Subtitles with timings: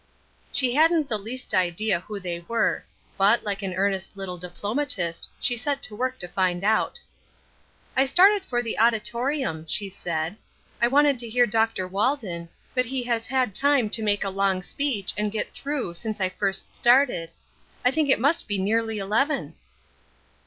[0.51, 2.83] She hadn't the least idea who they were,
[3.19, 6.99] but, like an earnest little diplomatist, she set to work to find out.
[7.95, 10.37] "I started for the auditorium," she said.
[10.81, 11.87] "I wanted to hear Dr.
[11.87, 16.19] Walden, but he has had time to make a long speech and get through since
[16.19, 17.29] I first started.
[17.85, 19.53] I think it must be nearly eleven."